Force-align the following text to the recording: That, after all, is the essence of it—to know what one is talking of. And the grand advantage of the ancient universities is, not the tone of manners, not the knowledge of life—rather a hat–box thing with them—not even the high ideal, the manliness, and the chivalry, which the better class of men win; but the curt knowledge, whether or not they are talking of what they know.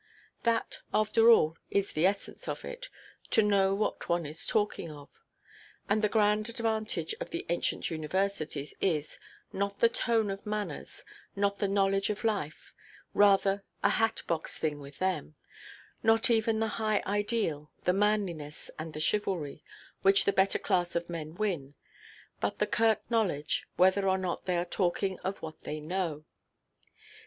That, 0.41 0.79
after 0.91 1.29
all, 1.29 1.57
is 1.69 1.93
the 1.93 2.07
essence 2.07 2.47
of 2.47 2.65
it—to 2.65 3.43
know 3.43 3.75
what 3.75 4.09
one 4.09 4.25
is 4.25 4.47
talking 4.47 4.89
of. 4.91 5.09
And 5.87 6.01
the 6.01 6.09
grand 6.09 6.49
advantage 6.49 7.13
of 7.19 7.29
the 7.29 7.45
ancient 7.49 7.91
universities 7.91 8.73
is, 8.81 9.19
not 9.53 9.77
the 9.77 9.89
tone 9.89 10.31
of 10.31 10.43
manners, 10.43 11.05
not 11.35 11.59
the 11.59 11.67
knowledge 11.67 12.09
of 12.09 12.23
life—rather 12.23 13.63
a 13.83 13.89
hat–box 13.91 14.57
thing 14.57 14.79
with 14.79 14.97
them—not 14.97 16.31
even 16.31 16.59
the 16.59 16.67
high 16.81 17.03
ideal, 17.05 17.69
the 17.83 17.93
manliness, 17.93 18.71
and 18.79 18.93
the 18.93 18.99
chivalry, 18.99 19.63
which 20.01 20.25
the 20.25 20.33
better 20.33 20.57
class 20.57 20.95
of 20.95 21.11
men 21.11 21.35
win; 21.35 21.75
but 22.39 22.57
the 22.57 22.65
curt 22.65 23.01
knowledge, 23.11 23.67
whether 23.75 24.09
or 24.09 24.17
not 24.17 24.45
they 24.45 24.57
are 24.57 24.65
talking 24.65 25.19
of 25.19 25.43
what 25.43 25.61
they 25.61 25.79
know. 25.79 26.25